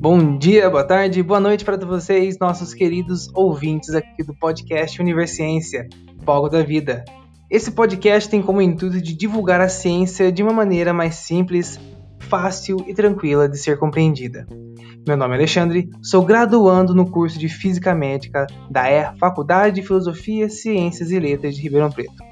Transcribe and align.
Bom 0.00 0.38
dia, 0.38 0.70
boa 0.70 0.84
tarde, 0.84 1.22
boa 1.22 1.40
noite 1.40 1.64
para 1.64 1.76
vocês, 1.76 2.38
nossos 2.38 2.72
queridos 2.72 3.28
ouvintes 3.34 3.94
aqui 3.94 4.22
do 4.22 4.34
podcast 4.34 5.00
Universiência, 5.02 5.88
Palco 6.24 6.48
da 6.48 6.62
Vida. 6.62 7.04
Esse 7.50 7.72
podcast 7.72 8.30
tem 8.30 8.40
como 8.40 8.62
intuito 8.62 9.02
de 9.02 9.14
divulgar 9.14 9.60
a 9.60 9.68
ciência 9.68 10.30
de 10.30 10.42
uma 10.42 10.52
maneira 10.52 10.92
mais 10.92 11.16
simples, 11.16 11.80
fácil 12.20 12.76
e 12.86 12.94
tranquila 12.94 13.48
de 13.48 13.58
ser 13.58 13.78
compreendida. 13.78 14.46
Meu 15.06 15.16
nome 15.16 15.34
é 15.34 15.38
Alexandre, 15.38 15.90
sou 16.02 16.24
graduando 16.24 16.94
no 16.94 17.10
curso 17.10 17.38
de 17.38 17.48
Física 17.48 17.94
Médica 17.94 18.46
da 18.70 18.90
ER 18.90 19.16
Faculdade 19.18 19.74
de 19.76 19.86
Filosofia, 19.86 20.48
Ciências 20.48 21.10
e 21.10 21.18
Letras 21.18 21.54
de 21.54 21.62
Ribeirão 21.62 21.90
Preto. 21.90 22.22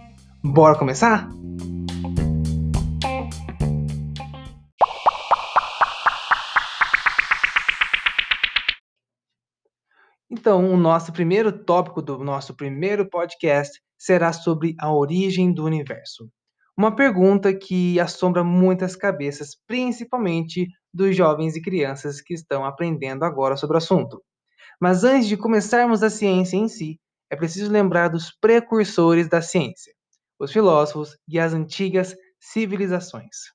Bora 0.43 0.79
começar? 0.79 1.29
Então, 10.29 10.73
o 10.73 10.77
nosso 10.77 11.13
primeiro 11.13 11.53
tópico 11.53 12.03
do 12.03 12.19
nosso 12.19 12.55
primeiro 12.57 13.09
podcast 13.09 13.81
será 13.97 14.33
sobre 14.33 14.75
a 14.81 14.93
origem 14.93 15.53
do 15.53 15.65
universo. 15.65 16.29
Uma 16.77 16.95
pergunta 16.95 17.57
que 17.57 17.99
assombra 18.01 18.43
muitas 18.43 18.97
cabeças, 18.97 19.57
principalmente 19.69 20.67
dos 20.93 21.17
jovens 21.17 21.55
e 21.55 21.63
crianças 21.63 22.21
que 22.21 22.35
estão 22.35 22.65
aprendendo 22.65 23.25
agora 23.25 23.57
sobre 23.57 23.77
o 23.77 23.79
assunto. 23.79 24.21
Mas 24.81 25.05
antes 25.05 25.29
de 25.29 25.37
começarmos 25.37 26.03
a 26.03 26.11
ciência 26.11 26.57
em 26.57 26.69
si, 26.69 26.99
é 27.31 27.37
preciso 27.37 27.71
lembrar 27.71 28.09
dos 28.09 28.33
precursores 28.41 29.29
da 29.29 29.41
ciência, 29.41 29.95
os 30.41 30.53
filósofos 30.53 31.17
e 31.29 31.39
as 31.39 31.55
antigas 31.55 32.17
civilizações. 32.41 33.53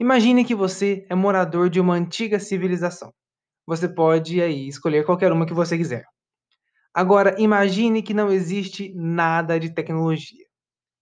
Imagine 0.00 0.46
que 0.46 0.54
você 0.54 1.06
é 1.10 1.14
morador 1.14 1.68
de 1.68 1.78
uma 1.78 1.94
antiga 1.94 2.40
civilização 2.40 3.12
você 3.66 3.88
pode 3.88 4.40
aí 4.40 4.68
escolher 4.68 5.04
qualquer 5.04 5.32
uma 5.32 5.46
que 5.46 5.54
você 5.54 5.76
quiser. 5.76 6.06
Agora, 6.94 7.34
imagine 7.38 8.02
que 8.02 8.14
não 8.14 8.30
existe 8.30 8.92
nada 8.94 9.60
de 9.60 9.70
tecnologia. 9.70 10.46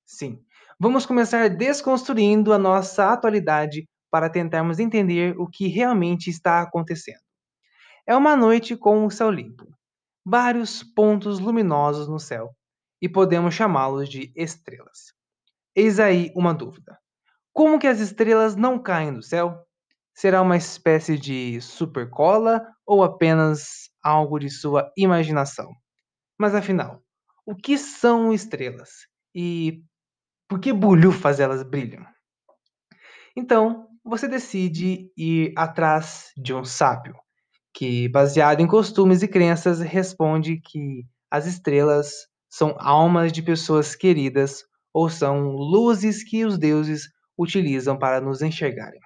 Sim, 0.05 0.41
vamos 0.79 1.07
começar 1.07 1.48
desconstruindo 1.48 2.53
a 2.53 2.59
nossa 2.59 3.12
atualidade 3.12 3.89
para 4.11 4.31
tentarmos 4.31 4.79
entender 4.79 5.39
o 5.39 5.47
que 5.47 5.69
realmente 5.69 6.31
está 6.31 6.62
acontecendo. 6.62 7.23
É 8.07 8.17
uma 8.17 8.37
noite 8.37 8.77
com 8.77 9.07
o 9.07 9.11
céu 9.11 9.31
limpo, 9.31 9.67
vários 10.25 10.83
pontos 10.83 11.39
luminosos 11.39 12.09
no 12.09 12.19
céu, 12.19 12.51
e 13.01 13.09
podemos 13.09 13.55
chamá-los 13.55 14.09
de 14.09 14.33
estrelas. 14.35 15.12
Eis 15.75 15.98
aí 15.98 16.33
uma 16.35 16.55
dúvida: 16.55 16.98
como 17.53 17.79
que 17.79 17.87
as 17.87 18.01
estrelas 18.01 18.57
não 18.57 18.79
caem 18.79 19.12
do 19.12 19.23
céu? 19.23 19.64
Será 20.15 20.41
uma 20.41 20.57
espécie 20.57 21.19
de 21.19 21.61
supercola 21.61 22.62
ou 22.87 23.03
apenas 23.03 23.91
algo 24.03 24.39
de 24.39 24.48
sua 24.48 24.91
imaginação? 24.97 25.75
Mas 26.39 26.55
afinal, 26.55 27.03
o 27.47 27.55
que 27.55 27.77
são 27.79 28.33
estrelas 28.33 28.91
e 29.35 29.83
por 30.48 30.61
que 30.61 30.73
bulhufas 30.73 31.41
elas 31.41 31.62
brilham? 31.62 32.07
Então, 33.37 33.89
você 34.05 34.29
decide 34.29 35.11
ir 35.17 35.53
atrás 35.57 36.31
de 36.37 36.55
um 36.55 36.65
sábio, 36.65 37.17
que, 37.75 38.09
baseado 38.09 38.61
em 38.61 38.67
costumes 38.67 39.23
e 39.23 39.29
crenças, 39.29 39.81
responde 39.81 40.61
que 40.61 41.05
as 41.31 41.47
estrelas 41.47 42.29
são 42.48 42.77
almas 42.79 43.33
de 43.33 43.42
pessoas 43.42 43.97
queridas 43.97 44.65
ou 44.92 45.11
são 45.11 45.48
luzes 45.51 46.23
que 46.23 46.45
os 46.45 46.57
deuses 46.57 47.09
utilizam 47.37 47.98
para 47.98 48.20
nos 48.20 48.42
enxergarem. 48.42 49.01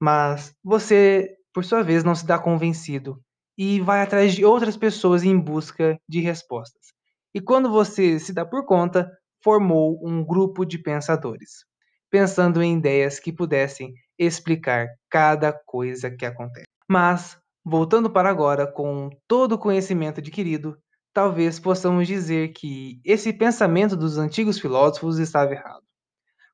Mas 0.00 0.54
você, 0.62 1.36
por 1.52 1.64
sua 1.64 1.82
vez, 1.82 2.04
não 2.04 2.14
se 2.14 2.26
dá 2.26 2.38
convencido 2.38 3.20
e 3.58 3.80
vai 3.80 4.02
atrás 4.02 4.34
de 4.34 4.44
outras 4.44 4.76
pessoas 4.76 5.24
em 5.24 5.38
busca 5.38 5.98
de 6.08 6.20
respostas. 6.20 6.92
E 7.34 7.40
quando 7.40 7.70
você 7.70 8.18
se 8.18 8.32
dá 8.32 8.44
por 8.44 8.64
conta, 8.66 9.10
formou 9.42 9.98
um 10.02 10.24
grupo 10.24 10.64
de 10.64 10.78
pensadores, 10.78 11.64
pensando 12.10 12.62
em 12.62 12.76
ideias 12.76 13.18
que 13.18 13.32
pudessem 13.32 13.94
explicar 14.18 14.88
cada 15.10 15.52
coisa 15.52 16.10
que 16.10 16.26
acontece. 16.26 16.66
Mas, 16.88 17.38
voltando 17.64 18.10
para 18.10 18.28
agora, 18.30 18.66
com 18.66 19.10
todo 19.26 19.52
o 19.52 19.58
conhecimento 19.58 20.20
adquirido, 20.20 20.76
talvez 21.12 21.58
possamos 21.58 22.06
dizer 22.06 22.52
que 22.52 23.00
esse 23.04 23.32
pensamento 23.32 23.96
dos 23.96 24.18
antigos 24.18 24.58
filósofos 24.58 25.18
estava 25.18 25.52
errado. 25.52 25.82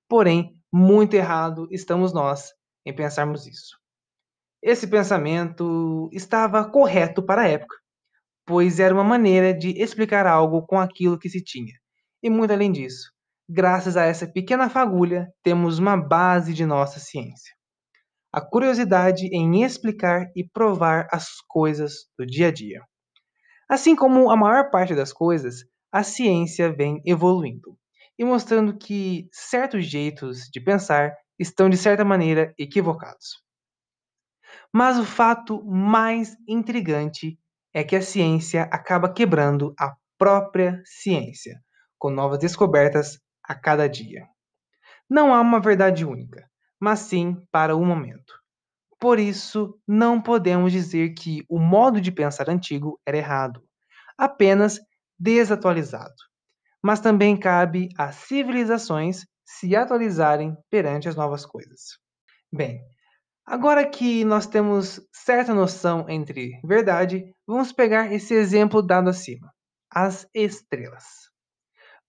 Porém, 0.09 0.57
muito 0.73 1.15
errado 1.15 1.67
estamos 1.71 2.13
nós 2.13 2.53
em 2.85 2.95
pensarmos 2.95 3.47
isso. 3.47 3.77
Esse 4.63 4.87
pensamento 4.87 6.09
estava 6.13 6.65
correto 6.69 7.23
para 7.23 7.43
a 7.43 7.49
época, 7.49 7.77
pois 8.47 8.79
era 8.79 8.95
uma 8.95 9.05
maneira 9.05 9.53
de 9.53 9.71
explicar 9.81 10.27
algo 10.27 10.67
com 10.67 10.79
aquilo 10.79 11.19
que 11.19 11.29
se 11.29 11.43
tinha. 11.43 11.75
E 12.23 12.31
muito 12.31 12.53
além 12.53 12.71
disso, 12.71 13.11
graças 13.49 13.97
a 13.97 14.05
essa 14.05 14.27
pequena 14.27 14.71
fagulha, 14.71 15.29
temos 15.43 15.79
uma 15.79 15.97
base 15.97 16.55
de 16.55 16.65
nossa 16.65 17.01
ciência. 17.01 17.53
A 18.33 18.41
curiosidade 18.41 19.27
em 19.27 19.63
explicar 19.65 20.31
e 20.35 20.49
provar 20.49 21.09
as 21.11 21.27
coisas 21.49 22.07
do 22.19 22.25
dia 22.25 22.49
a 22.49 22.53
dia. 22.53 22.81
Assim 23.69 23.97
como 23.97 24.31
a 24.31 24.37
maior 24.37 24.71
parte 24.71 24.95
das 24.95 25.13
coisas, 25.13 25.65
a 25.91 26.03
ciência 26.03 26.73
vem 26.73 27.03
evoluindo 27.05 27.77
e 28.19 28.25
mostrando 28.25 28.77
que 28.79 29.29
certos 29.33 29.87
jeitos 29.87 30.49
de 30.53 30.61
pensar 30.61 31.15
estão, 31.43 31.69
de 31.69 31.77
certa 31.77 32.05
maneira, 32.05 32.55
equivocados. 32.59 33.43
Mas 34.73 34.99
o 34.99 35.05
fato 35.05 35.63
mais 35.65 36.37
intrigante 36.49 37.39
é 37.75 37.85
que 37.85 37.97
a 37.97 38.03
ciência 38.03 38.63
acaba 38.65 39.13
quebrando 39.13 39.75
a 39.79 39.95
própria 40.17 40.83
ciência, 40.85 41.61
com 41.99 42.11
novas 42.11 42.39
descobertas 42.39 43.19
a 43.43 43.55
cada 43.55 43.89
dia. 43.89 44.27
Não 45.09 45.35
há 45.35 45.41
uma 45.41 45.61
verdade 45.61 46.05
única, 46.05 46.49
mas 46.81 47.01
sim 47.01 47.37
para 47.51 47.77
o 47.77 47.85
momento. 47.85 48.35
Por 48.99 49.19
isso, 49.19 49.79
não 49.87 50.21
podemos 50.21 50.73
dizer 50.73 51.13
que 51.15 51.45
o 51.49 51.59
modo 51.59 52.01
de 52.01 52.13
pensar 52.13 52.49
antigo 52.49 53.01
era 53.05 53.17
errado, 53.17 53.63
apenas 54.17 54.79
desatualizado. 55.19 56.15
Mas 56.83 57.01
também 57.01 57.37
cabe 57.37 57.89
às 57.99 58.15
civilizações 58.15 59.27
se 59.45 59.75
atualizarem 59.77 60.57
perante 60.71 61.09
as 61.09 61.17
novas 61.17 61.45
coisas. 61.45 61.99
Bem, 62.53 62.81
agora 63.47 63.89
que 63.89 64.25
nós 64.25 64.47
temos 64.47 65.01
certa 65.13 65.55
noção 65.55 66.09
entre 66.09 66.61
verdade, 66.65 67.35
vamos 67.47 67.73
pegar 67.73 68.13
esse 68.13 68.35
exemplo 68.35 68.83
dado 68.83 69.11
acima: 69.11 69.53
as 69.91 70.29
estrelas. 70.35 71.05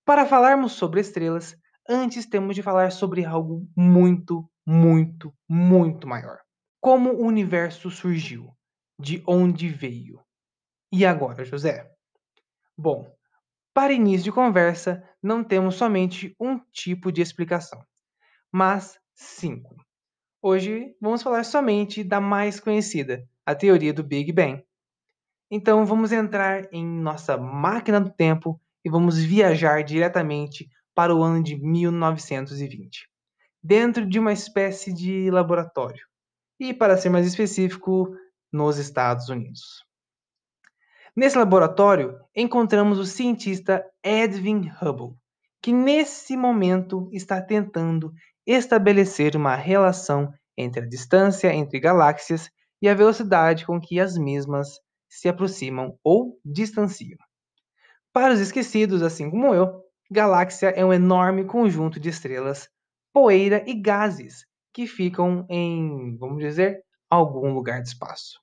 Para 0.06 0.26
falarmos 0.26 0.74
sobre 0.74 1.00
estrelas, 1.00 1.56
antes 1.88 2.26
temos 2.26 2.56
de 2.56 2.62
falar 2.62 2.92
sobre 2.92 3.24
algo 3.26 3.66
muito, 3.76 4.50
muito, 4.66 5.34
muito 5.48 6.08
maior. 6.08 6.40
Como 6.82 7.12
o 7.12 7.26
universo 7.26 7.90
surgiu? 7.90 8.54
De 9.00 9.24
onde 9.26 9.70
veio? 9.70 10.20
E 10.92 11.06
agora, 11.06 11.46
José? 11.46 11.90
Bom, 12.78 13.10
para 13.74 13.94
início 13.94 14.26
de 14.26 14.32
conversa, 14.32 15.04
não 15.22 15.44
temos 15.44 15.76
somente 15.76 16.36
um 16.40 16.60
tipo 16.72 17.12
de 17.12 17.22
explicação, 17.22 17.84
mas 18.52 19.00
cinco. 19.16 19.76
Hoje 20.42 20.96
vamos 21.02 21.24
falar 21.24 21.44
somente 21.44 22.04
da 22.04 22.22
mais 22.22 22.60
conhecida, 22.60 23.28
a 23.46 23.56
teoria 23.56 23.94
do 23.94 24.04
Big 24.04 24.32
Bang. 24.32 24.64
Então 25.50 25.86
vamos 25.86 26.12
entrar 26.12 26.68
em 26.72 26.86
nossa 26.86 27.38
máquina 27.38 28.00
do 28.00 28.12
tempo 28.12 28.62
e 28.86 28.90
vamos 28.90 29.18
viajar 29.18 29.84
diretamente 29.84 30.70
para 30.94 31.16
o 31.16 31.24
ano 31.24 31.42
de 31.42 31.56
1920, 31.56 33.10
dentro 33.64 34.06
de 34.06 34.20
uma 34.20 34.34
espécie 34.34 34.94
de 34.94 35.32
laboratório, 35.32 36.06
e 36.60 36.74
para 36.74 36.98
ser 36.98 37.10
mais 37.10 37.26
específico, 37.26 38.16
nos 38.52 38.78
Estados 38.78 39.30
Unidos. 39.30 39.84
Nesse 41.16 41.38
laboratório, 41.38 42.20
encontramos 42.36 42.98
o 42.98 43.06
cientista 43.06 43.86
Edwin 44.04 44.72
Hubble, 44.82 45.16
que 45.62 45.72
nesse 45.72 46.36
momento 46.36 47.08
está 47.12 47.40
tentando 47.40 48.12
estabelecer 48.48 49.36
uma 49.36 49.56
relação 49.56 50.34
entre 50.58 50.82
a 50.82 50.88
distância 50.88 51.54
entre 51.54 51.80
galáxias 51.80 52.50
e 52.82 52.90
a 52.90 52.96
velocidade 52.96 53.66
com 53.66 53.80
que 53.80 54.00
as 54.00 54.18
mesmas 54.18 54.80
se 55.08 55.30
aproximam 55.30 55.98
ou 56.04 56.40
distanciam. 56.44 57.20
Para 58.12 58.34
os 58.34 58.40
esquecidos, 58.40 59.04
assim 59.04 59.30
como 59.30 59.54
eu, 59.54 59.84
galáxia 60.10 60.70
é 60.70 60.84
um 60.84 60.92
enorme 60.92 61.46
conjunto 61.46 62.00
de 62.00 62.10
estrelas, 62.10 62.68
poeira 63.14 63.64
e 63.68 63.76
gases 63.76 64.48
que 64.74 64.88
ficam 64.88 65.46
em, 65.48 66.18
vamos 66.18 66.40
dizer, 66.40 66.84
algum 67.08 67.54
lugar 67.54 67.82
do 67.82 67.86
espaço. 67.86 68.42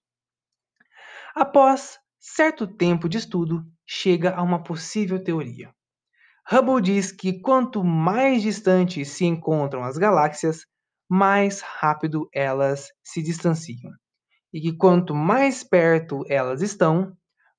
Após 1.35 2.00
certo 2.21 2.67
tempo 2.67 3.09
de 3.09 3.17
estudo, 3.17 3.65
chega 3.87 4.35
a 4.35 4.43
uma 4.43 4.63
possível 4.63 5.23
teoria. 5.25 5.75
Hubble 6.53 6.83
diz 6.83 7.11
que 7.11 7.41
quanto 7.41 7.83
mais 7.83 8.43
distantes 8.43 9.09
se 9.09 9.25
encontram 9.25 9.83
as 9.83 9.97
galáxias, 9.97 10.67
mais 11.09 11.61
rápido 11.61 12.29
elas 12.33 12.89
se 13.03 13.23
distanciam. 13.23 13.93
E 14.53 14.61
que 14.61 14.77
quanto 14.77 15.15
mais 15.15 15.65
perto 15.65 16.25
elas 16.29 16.61
estão, 16.61 17.17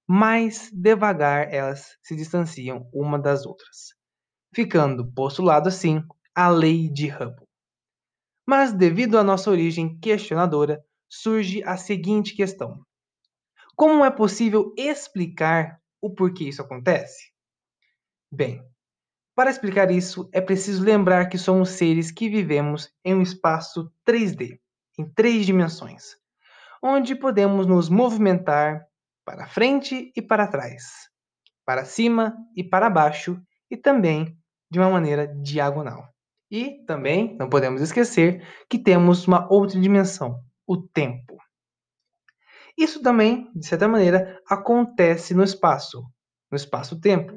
mais 0.07 0.69
devagar 0.73 1.53
elas 1.53 1.97
se 2.03 2.15
distanciam 2.15 2.87
uma 2.93 3.17
das 3.17 3.45
outras, 3.45 3.95
ficando 4.53 5.09
postulado 5.13 5.69
assim 5.69 6.03
a 6.35 6.49
lei 6.49 6.89
de 6.89 7.07
Hubble. 7.09 7.47
Mas 8.45 8.73
devido 8.73 9.17
à 9.17 9.23
nossa 9.23 9.49
origem 9.49 9.97
questionadora, 9.99 10.83
surge 11.09 11.63
a 11.63 11.77
seguinte 11.77 12.35
questão: 12.35 12.83
Como 13.81 14.05
é 14.05 14.11
possível 14.11 14.75
explicar 14.77 15.81
o 15.99 16.13
porquê 16.13 16.43
isso 16.43 16.61
acontece? 16.61 17.31
Bem, 18.31 18.63
para 19.35 19.49
explicar 19.49 19.89
isso, 19.89 20.29
é 20.31 20.39
preciso 20.39 20.83
lembrar 20.83 21.29
que 21.29 21.37
somos 21.39 21.69
seres 21.69 22.11
que 22.11 22.29
vivemos 22.29 22.93
em 23.03 23.15
um 23.15 23.23
espaço 23.23 23.91
3D, 24.07 24.59
em 24.99 25.09
três 25.15 25.47
dimensões, 25.47 26.15
onde 26.79 27.15
podemos 27.15 27.65
nos 27.65 27.89
movimentar 27.89 28.85
para 29.25 29.47
frente 29.47 30.11
e 30.15 30.21
para 30.21 30.45
trás, 30.45 31.09
para 31.65 31.83
cima 31.83 32.37
e 32.55 32.63
para 32.63 32.87
baixo, 32.87 33.41
e 33.67 33.75
também 33.75 34.37
de 34.69 34.77
uma 34.77 34.91
maneira 34.91 35.25
diagonal. 35.41 36.07
E 36.51 36.85
também 36.85 37.35
não 37.35 37.49
podemos 37.49 37.81
esquecer 37.81 38.47
que 38.69 38.77
temos 38.77 39.25
uma 39.27 39.51
outra 39.51 39.79
dimensão, 39.79 40.39
o 40.67 40.77
tempo. 40.77 41.41
Isso 42.81 42.99
também, 42.99 43.47
de 43.53 43.67
certa 43.67 43.87
maneira, 43.87 44.41
acontece 44.49 45.35
no 45.35 45.43
espaço, 45.43 46.03
no 46.49 46.55
espaço-tempo. 46.55 47.31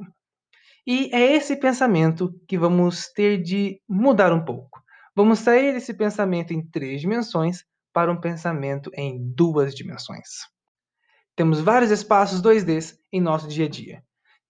E 0.86 1.14
é 1.14 1.34
esse 1.34 1.54
pensamento 1.56 2.32
que 2.48 2.56
vamos 2.56 3.08
ter 3.12 3.42
de 3.42 3.78
mudar 3.86 4.32
um 4.32 4.42
pouco. 4.42 4.82
Vamos 5.14 5.40
sair 5.40 5.74
desse 5.74 5.92
pensamento 5.92 6.54
em 6.54 6.66
três 6.66 7.02
dimensões 7.02 7.62
para 7.92 8.10
um 8.10 8.18
pensamento 8.18 8.90
em 8.94 9.18
duas 9.34 9.74
dimensões. 9.74 10.28
Temos 11.36 11.60
vários 11.60 11.90
espaços 11.90 12.40
2D 12.40 12.96
em 13.12 13.20
nosso 13.20 13.46
dia 13.46 13.66
a 13.66 13.68
dia. 13.68 14.02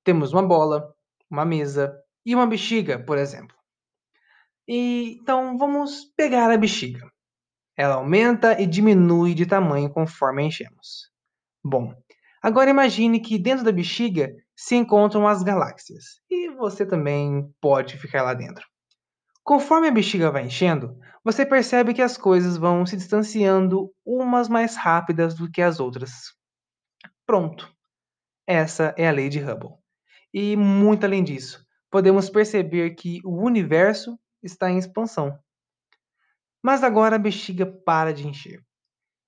Temos 0.05 0.33
uma 0.33 0.47
bola, 0.47 0.95
uma 1.29 1.45
mesa 1.45 1.93
e 2.25 2.37
uma 2.37 2.47
bexiga, 2.47 3.01
por 3.01 3.19
exemplo. 3.19 3.57
E, 4.69 5.19
então 5.21 5.59
vamos 5.59 6.05
pegar 6.17 6.53
a 6.53 6.57
bexiga. 6.57 7.11
Ela 7.77 7.95
aumenta 7.95 8.61
e 8.61 8.67
diminui 8.67 9.35
de 9.35 9.47
tamanho 9.47 9.91
conforme 9.91 10.45
enchemos. 10.45 11.11
Bom, 11.63 11.95
agora 12.43 12.71
imagine 12.71 13.21
que 13.21 13.39
dentro 13.39 13.65
da 13.65 13.73
bexiga 13.73 14.35
se 14.57 14.77
encontram 14.77 15.27
as 15.27 15.43
galáxias, 15.43 16.21
e 16.31 16.51
você 16.51 16.87
também 16.87 17.51
pode 17.61 17.99
ficar 17.99 18.23
lá 18.23 18.35
dentro. 18.35 18.65
Conforme 19.43 19.89
a 19.89 19.93
bexiga 19.93 20.31
vai 20.31 20.47
enchendo, 20.47 20.97
você 21.23 21.45
percebe 21.45 21.93
que 21.93 22.01
as 22.01 22.17
coisas 22.17 22.57
vão 22.57 22.87
se 22.87 22.97
distanciando 22.97 23.93
umas 24.05 24.49
mais 24.49 24.77
rápidas 24.77 25.35
do 25.35 25.51
que 25.51 25.61
as 25.61 25.81
outras. 25.81 26.13
Pronto. 27.27 27.71
Essa 28.47 28.95
é 28.97 29.09
a 29.09 29.13
lei 29.13 29.29
de 29.29 29.41
Hubble. 29.41 29.75
E 30.33 30.57
muito 30.57 31.05
além 31.05 31.25
disso, 31.25 31.65
podemos 31.91 32.31
perceber 32.31 32.95
que 32.95 33.21
o 33.25 33.43
universo 33.43 34.19
está 34.43 34.71
em 34.71 34.79
expansão. 34.79 35.39
Mas 36.65 36.83
agora 36.83 37.17
a 37.17 37.19
bexiga 37.19 37.67
para 37.67 38.15
de 38.15 38.27
encher 38.27 38.65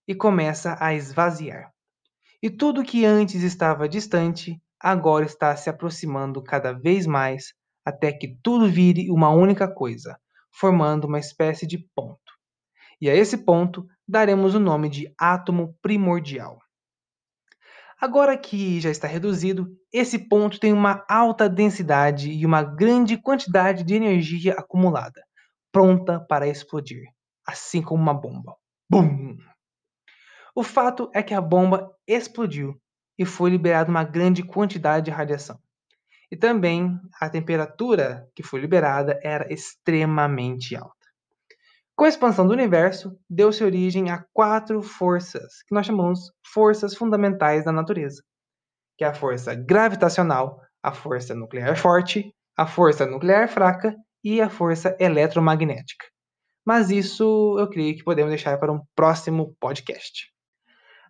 e 0.09 0.15
começa 0.15 0.75
a 0.81 0.95
esvaziar. 0.95 1.71
E 2.43 2.49
tudo 2.49 2.83
que 2.83 3.05
antes 3.05 3.43
estava 3.43 3.87
distante 3.87 4.59
agora 4.81 5.27
está 5.27 5.55
se 5.55 5.69
aproximando 5.69 6.43
cada 6.43 6.73
vez 6.73 7.07
mais 7.07 7.53
até 7.85 8.11
que 8.11 8.39
tudo 8.43 8.67
vire 8.67 9.11
uma 9.11 9.29
única 9.29 9.69
coisa, 9.69 10.19
formando 10.51 11.07
uma 11.07 11.19
espécie 11.19 11.67
de 11.67 11.77
ponto. 11.95 12.33
E 13.03 13.11
a 13.11 13.15
esse 13.15 13.37
ponto 13.37 13.87
daremos 14.09 14.55
o 14.55 14.59
nome 14.59 14.89
de 14.89 15.13
átomo 15.21 15.77
primordial. 15.83 16.59
Agora 18.01 18.39
que 18.39 18.81
já 18.81 18.89
está 18.89 19.07
reduzido, 19.07 19.69
esse 19.93 20.19
ponto 20.19 20.59
tem 20.59 20.73
uma 20.73 21.05
alta 21.07 21.51
densidade 21.51 22.31
e 22.31 22.47
uma 22.47 22.63
grande 22.63 23.19
quantidade 23.19 23.85
de 23.85 23.95
energia 23.95 24.55
acumulada, 24.55 25.23
pronta 25.71 26.19
para 26.19 26.49
explodir, 26.49 27.05
assim 27.47 27.81
como 27.81 28.03
uma 28.03 28.15
bomba. 28.15 28.57
Bum! 28.91 29.37
O 30.55 30.63
fato 30.63 31.11
é 31.15 31.23
que 31.23 31.35
a 31.35 31.41
bomba 31.41 31.95
explodiu 32.07 32.81
e 33.19 33.25
foi 33.25 33.51
liberada 33.51 33.91
uma 33.91 34.05
grande 34.05 34.43
quantidade 34.43 35.07
de 35.07 35.11
radiação. 35.11 35.59
E 36.31 36.37
também 36.37 36.99
a 37.21 37.29
temperatura 37.31 38.29
que 38.35 38.43
foi 38.43 38.61
liberada 38.61 39.21
era 39.23 39.53
extremamente 39.53 40.75
alta. 40.75 40.95
Com 41.95 42.05
a 42.05 42.09
expansão 42.09 42.47
do 42.47 42.53
universo, 42.53 43.19
deu-se 43.29 43.65
origem 43.65 44.11
a 44.11 44.25
quatro 44.33 44.83
forças, 44.83 45.63
que 45.67 45.75
nós 45.75 45.87
chamamos 45.87 46.31
forças 46.53 46.95
fundamentais 46.95 47.65
da 47.65 47.73
natureza, 47.73 48.23
que 48.99 49.05
é 49.05 49.09
a 49.09 49.15
força 49.15 49.55
gravitacional, 49.55 50.61
a 50.83 50.93
força 50.93 51.35
nuclear 51.35 51.77
forte, 51.77 52.35
a 52.57 52.67
força 52.67 53.07
nuclear 53.07 53.49
fraca 53.49 53.95
e 54.23 54.41
a 54.41 54.51
força 54.51 54.97
eletromagnética. 55.01 56.07
Mas 56.67 56.91
isso 56.91 57.57
eu 57.61 57.71
creio 57.71 57.97
que 57.97 58.03
podemos 58.03 58.31
deixar 58.31 58.59
para 58.59 58.73
um 58.73 58.85
próximo 58.97 59.57
podcast. 59.61 60.33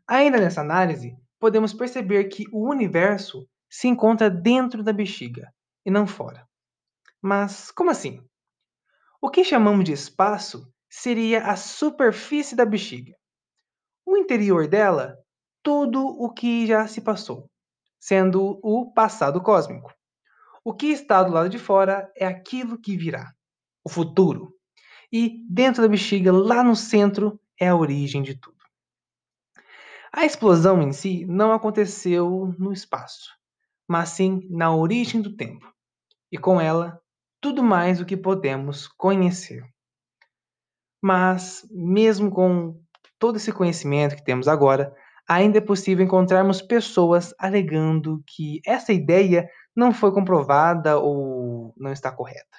Ainda 0.06 0.38
nessa 0.38 0.60
análise, 0.60 1.16
podemos 1.40 1.72
perceber 1.72 2.24
que 2.24 2.44
o 2.52 2.68
universo 2.68 3.48
se 3.70 3.88
encontra 3.88 4.28
dentro 4.28 4.84
da 4.84 4.92
bexiga 4.92 5.50
e 5.84 5.90
não 5.90 6.06
fora. 6.06 6.46
Mas 7.22 7.70
como 7.70 7.90
assim? 7.90 8.22
O 9.20 9.30
que 9.30 9.42
chamamos 9.42 9.86
de 9.86 9.92
espaço 9.92 10.70
seria 10.90 11.46
a 11.46 11.56
superfície 11.56 12.54
da 12.54 12.66
bexiga. 12.66 13.16
O 14.04 14.16
interior 14.16 14.68
dela, 14.68 15.16
tudo 15.62 16.06
o 16.06 16.30
que 16.32 16.66
já 16.66 16.86
se 16.86 17.00
passou, 17.00 17.50
sendo 17.98 18.60
o 18.62 18.92
passado 18.92 19.42
cósmico. 19.42 19.92
O 20.62 20.74
que 20.74 20.88
está 20.88 21.22
do 21.22 21.32
lado 21.32 21.48
de 21.48 21.58
fora 21.58 22.12
é 22.14 22.26
aquilo 22.26 22.78
que 22.78 22.96
virá, 22.96 23.32
o 23.82 23.88
futuro. 23.88 24.55
E 25.12 25.44
dentro 25.48 25.82
da 25.82 25.88
bexiga, 25.88 26.32
lá 26.32 26.62
no 26.62 26.74
centro, 26.74 27.40
é 27.58 27.68
a 27.68 27.76
origem 27.76 28.22
de 28.22 28.34
tudo. 28.34 28.56
A 30.12 30.24
explosão 30.24 30.80
em 30.82 30.92
si 30.92 31.26
não 31.26 31.52
aconteceu 31.52 32.54
no 32.58 32.72
espaço, 32.72 33.30
mas 33.86 34.10
sim 34.10 34.46
na 34.50 34.74
origem 34.74 35.20
do 35.20 35.36
tempo, 35.36 35.70
e 36.32 36.38
com 36.38 36.60
ela, 36.60 37.00
tudo 37.40 37.62
mais 37.62 38.00
o 38.00 38.06
que 38.06 38.16
podemos 38.16 38.88
conhecer. 38.88 39.62
Mas, 41.02 41.66
mesmo 41.70 42.30
com 42.30 42.80
todo 43.18 43.36
esse 43.36 43.52
conhecimento 43.52 44.16
que 44.16 44.24
temos 44.24 44.48
agora, 44.48 44.94
ainda 45.28 45.58
é 45.58 45.60
possível 45.60 46.04
encontrarmos 46.04 46.62
pessoas 46.62 47.34
alegando 47.38 48.22
que 48.26 48.60
essa 48.64 48.92
ideia 48.92 49.48
não 49.74 49.92
foi 49.92 50.12
comprovada 50.12 50.98
ou 50.98 51.74
não 51.76 51.92
está 51.92 52.10
correta, 52.10 52.56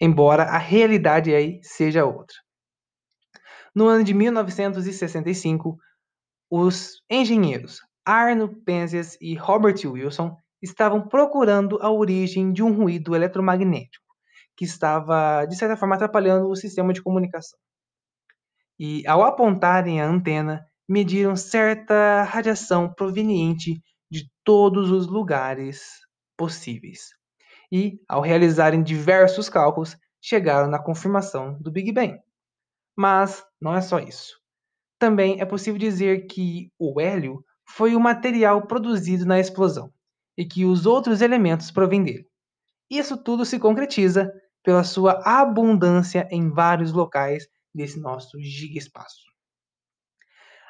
embora 0.00 0.44
a 0.44 0.58
realidade 0.58 1.34
aí 1.34 1.60
seja 1.62 2.04
outra. 2.04 2.36
No 3.74 3.86
ano 3.86 4.02
de 4.02 4.14
1965, 4.14 5.76
os 6.50 7.02
engenheiros 7.08 7.80
Arno 8.04 8.48
Penzias 8.64 9.16
e 9.20 9.34
Robert 9.34 9.76
Wilson 9.84 10.36
estavam 10.60 11.06
procurando 11.06 11.78
a 11.80 11.90
origem 11.90 12.52
de 12.52 12.62
um 12.62 12.72
ruído 12.72 13.14
eletromagnético 13.14 14.04
que 14.56 14.64
estava, 14.64 15.46
de 15.46 15.56
certa 15.56 15.76
forma, 15.76 15.94
atrapalhando 15.94 16.48
o 16.48 16.56
sistema 16.56 16.92
de 16.92 17.02
comunicação 17.02 17.58
e, 18.80 19.06
ao 19.06 19.22
apontarem 19.22 20.00
a 20.00 20.08
antena, 20.08 20.66
mediram 20.88 21.36
certa 21.36 22.22
radiação 22.22 22.92
proveniente 22.92 23.82
de 24.10 24.26
todos 24.42 24.90
os 24.90 25.06
lugares 25.06 25.82
possíveis. 26.36 27.19
E, 27.72 28.00
ao 28.08 28.20
realizarem 28.20 28.82
diversos 28.82 29.48
cálculos, 29.48 29.96
chegaram 30.20 30.68
na 30.68 30.78
confirmação 30.78 31.56
do 31.60 31.70
Big 31.70 31.92
Bang. 31.92 32.18
Mas 32.96 33.44
não 33.60 33.74
é 33.74 33.80
só 33.80 33.98
isso. 33.98 34.40
Também 34.98 35.40
é 35.40 35.44
possível 35.44 35.78
dizer 35.78 36.26
que 36.26 36.70
o 36.78 37.00
hélio 37.00 37.44
foi 37.64 37.94
o 37.94 38.00
material 38.00 38.66
produzido 38.66 39.24
na 39.24 39.38
explosão 39.38 39.92
e 40.36 40.44
que 40.44 40.64
os 40.64 40.84
outros 40.84 41.22
elementos 41.22 41.70
provêm 41.70 42.02
dele. 42.02 42.26
Isso 42.90 43.16
tudo 43.16 43.44
se 43.44 43.58
concretiza 43.58 44.32
pela 44.62 44.84
sua 44.84 45.22
abundância 45.24 46.28
em 46.30 46.50
vários 46.50 46.92
locais 46.92 47.46
desse 47.74 48.00
nosso 48.00 48.38
gigaespaço. 48.40 49.30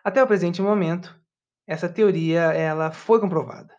Até 0.04 0.22
o 0.22 0.26
presente 0.26 0.62
momento, 0.62 1.18
essa 1.66 1.88
teoria 1.88 2.52
ela 2.52 2.90
foi 2.90 3.20
comprovada. 3.20 3.74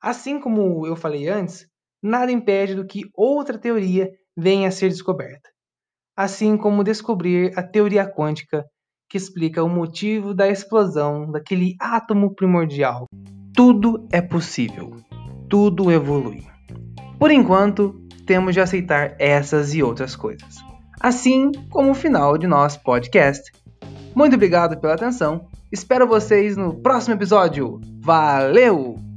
Assim 0.00 0.40
como 0.40 0.86
eu 0.86 0.96
falei 0.96 1.28
antes, 1.28 1.68
nada 2.02 2.32
impede 2.32 2.74
do 2.74 2.86
que 2.86 3.04
outra 3.14 3.58
teoria 3.58 4.10
venha 4.36 4.68
a 4.68 4.72
ser 4.72 4.88
descoberta. 4.88 5.48
Assim 6.16 6.56
como 6.56 6.84
descobrir 6.84 7.52
a 7.58 7.62
teoria 7.62 8.06
quântica 8.06 8.64
que 9.08 9.16
explica 9.16 9.62
o 9.64 9.68
motivo 9.68 10.32
da 10.32 10.48
explosão 10.48 11.30
daquele 11.30 11.74
átomo 11.80 12.34
primordial. 12.34 13.06
Tudo 13.54 14.06
é 14.12 14.20
possível. 14.20 14.96
Tudo 15.48 15.90
evolui. 15.90 16.44
Por 17.18 17.30
enquanto, 17.30 18.00
temos 18.24 18.54
de 18.54 18.60
aceitar 18.60 19.16
essas 19.18 19.74
e 19.74 19.82
outras 19.82 20.14
coisas. 20.14 20.56
assim 21.00 21.50
como 21.70 21.90
o 21.90 21.94
final 21.94 22.36
de 22.36 22.46
nosso 22.46 22.82
podcast. 22.82 23.50
Muito 24.14 24.34
obrigado 24.34 24.78
pela 24.78 24.94
atenção. 24.94 25.48
Espero 25.72 26.06
vocês 26.06 26.56
no 26.56 26.74
próximo 26.74 27.14
episódio. 27.14 27.80
Valeu! 28.02 29.09